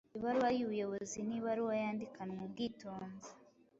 Ibaruwa 0.17 0.49
y’ubuyobozi 0.57 1.17
ni 1.27 1.33
ibaruwa 1.39 1.73
yandikanwa 1.83 2.39
ubwitonzi 2.47 3.29